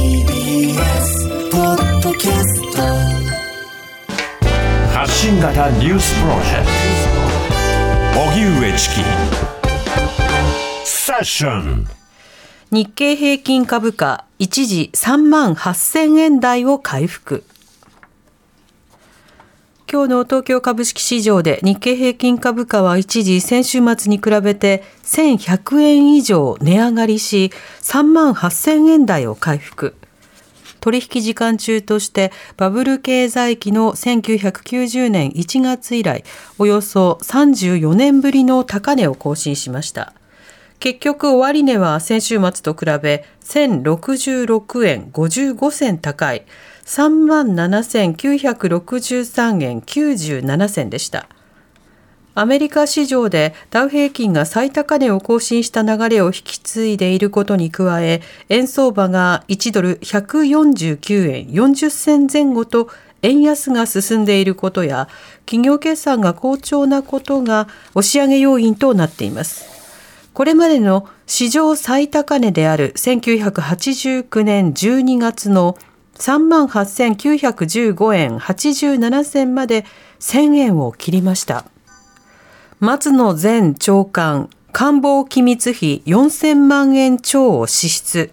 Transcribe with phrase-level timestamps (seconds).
[0.00, 2.80] TBS ポッドキャスト
[4.98, 6.66] 発信型ニュースプロジェク
[8.14, 8.20] ト。
[8.32, 9.04] 荻上チキ。
[10.86, 11.86] セッション。
[12.70, 17.44] 日経平均株価一時3万8000円台を回復
[19.92, 29.96] 今日の東京株式市場で日経平均株価は一時先週末に比べて1100円以上値上がりし3万8000円台を回復。
[30.78, 36.22] 取引時間中としてバブル経済期の1990年1月以来
[36.58, 40.14] およそ34年ぶりの高値を更新しました。
[40.80, 46.46] 結局終値は先週末と比べ1066円55銭高い
[46.86, 51.28] 3万7963円97銭でした。
[52.34, 62.88] アメリカ市場でダウ平均が最高値を更新した流れを引き継いでいることに加え、円相場が1ドル149円40銭前後と
[63.20, 65.10] 円安が進んでいることや、
[65.44, 69.79] 企業決算が好調なことが押し上げ要因となっています。
[70.32, 75.76] これまでの史上最高値である1989年12月の
[76.14, 79.84] 3万8915円87銭まで
[80.20, 81.64] 1000円を切りました。
[82.78, 88.30] 松野前長官、官房機密費4000万円超を支出。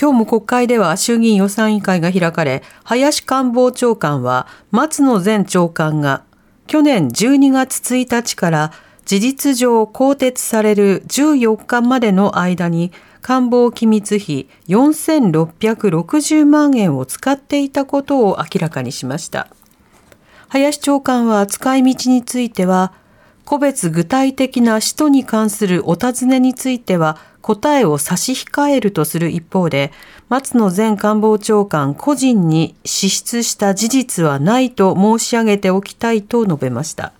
[0.00, 6.22] 今日も国会では衆議院予算委員会が開かれ、林官房長官は松野前長官が
[6.68, 8.72] 去年12月1日から
[9.08, 12.92] 事実上更迭される14日までの間に
[13.22, 19.48] 官房機密費4660万円を使っていたことを明らかにしました。
[20.48, 22.92] 林長官は使い道については、
[23.46, 29.90] 個別具体的な使途に関するお尋ねについては答えを差し控えるとする一方で、
[30.28, 37.14] 松野前官房長官個人に支出した事実はないと申し上げておきたいと述べました。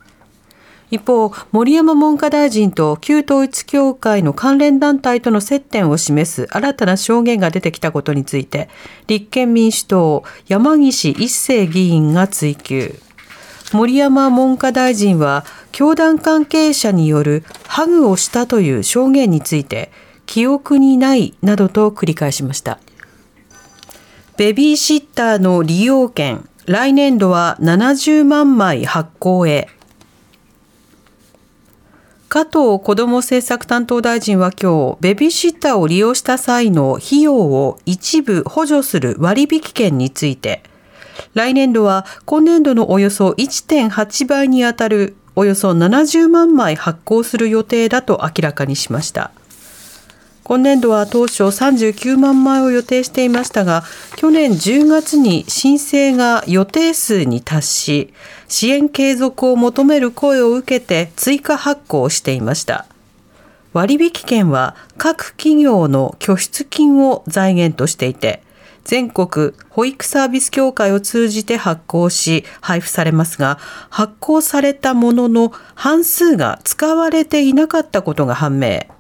[0.91, 8.69] 一方、森山文科大臣と旧統一教会の関連団体との接点を示す新たな証言が出てきたことについて、
[9.07, 12.99] 立憲民主党山岸一生議員が追及。
[13.73, 19.93] 森山文科大臣は、教団関係者によるハグをしたという証言について、
[20.25, 22.79] 記憶にないなどと繰り返しました。
[24.39, 29.69] ベビーシッターの利用券、来年度は70万枚発行へ。
[32.29, 40.63] 加藤子ども政策担当大臣は今日、ベビーシッターを利用した際の費用を一部補助する割引券について、
[41.33, 49.31] 来年度は今年度のおよそ1.8倍にあたるおよそ70万枚発行する予定だと明らかにしました。
[50.49, 53.85] 今年度は当初39万枚を予定していましたが、
[54.17, 58.15] 去年10月に申請が予定数に達し、
[58.49, 62.87] 支援継続を求める声を受けて追加発行していました。
[63.75, 68.43] 割引券は各企業の拠出金を財源としていて、
[68.85, 73.59] 全国保育サービス協会を通じて発行し配布されますが、
[73.91, 78.98] 発行されたものの半数が使われていなかったことが判明。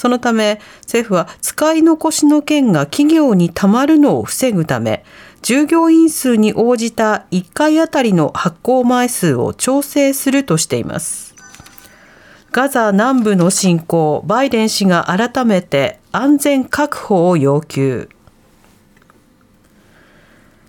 [0.00, 5.04] そのため政府は使い残しの件が企業にたまるのを防ぐため
[5.42, 11.34] 従業員数に応じた1回あたりの発行枚数を調整するとしています。
[12.50, 18.08] ガザ南部の侵攻、バイデン氏が改めて安全確保を要求。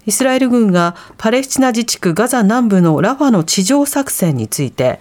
[0.06, 5.00] イスラエル軍がパレスチナ自治区ガザ南部のラファの地上作戦について、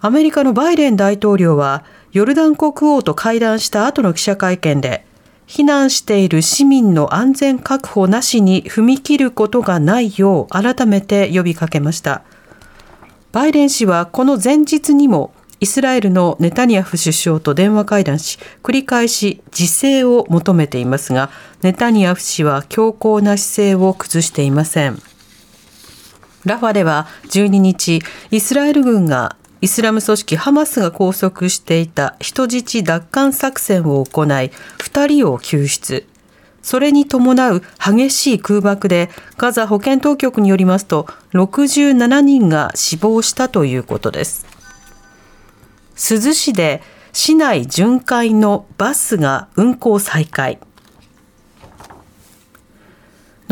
[0.00, 1.82] アメリカのバイデン大統領は
[2.14, 5.04] ヨルダン国王と会談した後の記者会見で、
[5.48, 12.22] 避難している市民の安全確保なしに踏み切ることがないよう改めて呼びかけました。
[13.32, 21.30] バイデン氏はこの前日にもイスラエルのネタニヤフ首相と電話会談し、繰り返し自制を求めていますが、
[21.62, 25.02] ネタニヤフ氏は強硬な姿勢を崩していません。
[26.44, 36.06] ラファでは12日、イスラエル軍がイスラム組織ハマスが拘束していた人質奪還作戦を行い、2人を救出。
[36.60, 39.08] それに伴う激しい空爆で
[39.38, 44.46] ガザ保健当局によりますと67人が死亡したということです
[45.94, 46.82] 珠洲市で
[47.12, 50.58] 市内巡回のバスが運行再開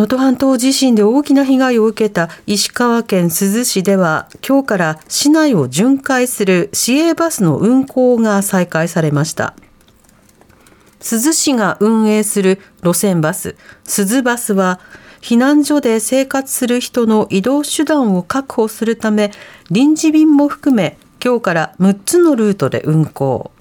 [0.02, 9.54] 能登半島地震で大きな被害を受けた石川県珠洲市では今日から市内を巡回する市営バスの運行が再開されました。
[10.98, 13.54] 珠洲市が運営する路線バス
[13.84, 14.80] 珠洲バスは
[15.20, 19.30] 避難所で生活する人の移動手段を確保するため
[19.70, 23.52] 臨時便も含め今日から6つのルートで運行。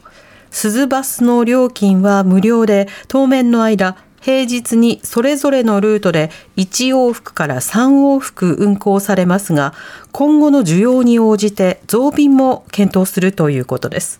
[0.49, 9.73] 鈴バスの料金は無料で当面の間平日にそれぞれのルートで1往復から3往復運行されますが
[10.11, 14.19] 今後の需要に応じて増便も検討するということです。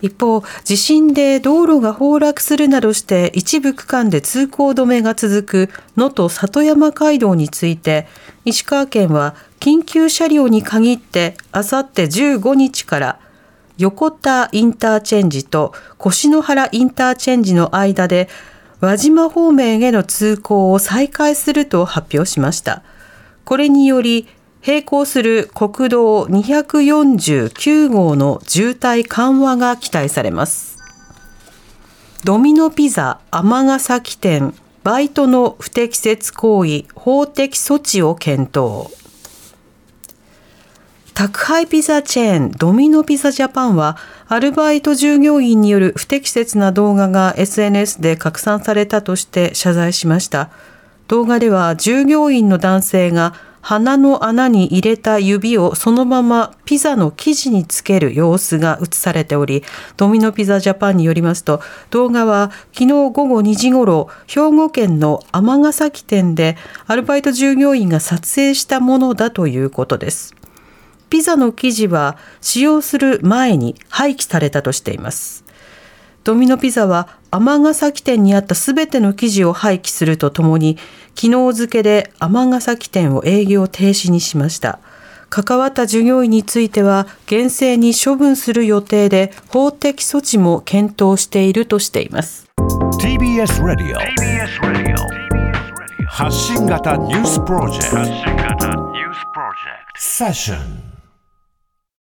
[0.00, 8.08] 一方地震で道路が崩落するなどして一部区間で通行止めが続く能登里山街道について
[8.44, 13.20] 石川県は緊急車両に限ってあさって15日から
[13.78, 15.72] 横田インターチェンジと
[16.04, 18.28] 越野原インターチェンジの間で
[18.82, 22.82] 輪島方面への通行を再開すると発表しました。
[23.44, 24.26] これにより
[24.66, 30.78] 並行する国道249号の渋滞緩和が期待されます。
[32.24, 34.52] ドミノピザ尼崎店
[34.82, 39.01] バイトの不適切行為法的措置を検討。
[41.22, 43.96] 宅配ピザチェーンドミノピザジャパンは
[44.26, 50.50] アルバイト従業員による不適切な動画が SNS で拡散されたとして謝罪しました。
[51.06, 59.62] 動画では従業員の男性が鼻の穴に入れた指をそのままピザの生地につける様子が映されており
[59.96, 61.60] ドミノピザジャパンによりますと
[61.90, 66.56] 動画は昨日午後2時ごろ兵庫県の尼崎店で
[66.88, 70.34] アルバイト従業員が撮影したものだということです。
[71.12, 75.44] ピザの生地は使用する前に廃棄されたとしています。
[76.24, 80.78] ドミノピザは尼崎店にあったすべての生地を廃棄するとともに、
[81.14, 84.78] 昨日付で尼崎店を営業停止にしました。
[85.28, 92.46] 関わった従業員については厳正に処分する予定で法的措置も検討しているとしています。
[92.98, 93.98] TBS ラディオ
[96.06, 98.02] 発信型ニュースプロジェクト
[99.98, 100.91] セッション